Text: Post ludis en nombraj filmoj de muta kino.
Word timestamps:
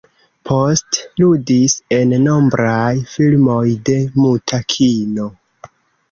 Post 0.49 0.97
ludis 1.23 1.75
en 1.97 2.15
nombraj 2.23 2.87
filmoj 3.11 3.59
de 3.89 3.97
muta 4.23 4.61
kino. 4.77 5.27